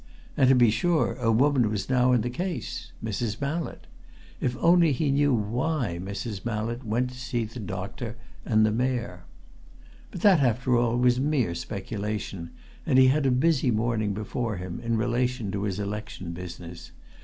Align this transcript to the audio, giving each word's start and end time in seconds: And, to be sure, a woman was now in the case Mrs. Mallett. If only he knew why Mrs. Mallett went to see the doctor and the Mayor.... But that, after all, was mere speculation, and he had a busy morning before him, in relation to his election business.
And, 0.35 0.49
to 0.49 0.55
be 0.55 0.71
sure, 0.71 1.13
a 1.19 1.31
woman 1.31 1.69
was 1.69 1.87
now 1.87 2.11
in 2.11 2.21
the 2.21 2.29
case 2.31 2.91
Mrs. 3.03 3.39
Mallett. 3.39 3.85
If 4.39 4.57
only 4.57 4.93
he 4.93 5.11
knew 5.11 5.31
why 5.31 5.99
Mrs. 6.01 6.43
Mallett 6.43 6.83
went 6.83 7.11
to 7.11 7.19
see 7.19 7.45
the 7.45 7.59
doctor 7.59 8.17
and 8.43 8.65
the 8.65 8.71
Mayor.... 8.71 9.25
But 10.09 10.21
that, 10.21 10.39
after 10.39 10.75
all, 10.75 10.97
was 10.97 11.19
mere 11.19 11.53
speculation, 11.53 12.49
and 12.83 12.97
he 12.97 13.09
had 13.09 13.27
a 13.27 13.29
busy 13.29 13.69
morning 13.69 14.13
before 14.15 14.57
him, 14.57 14.79
in 14.79 14.97
relation 14.97 15.51
to 15.51 15.65
his 15.65 15.77
election 15.79 16.31
business. 16.31 16.89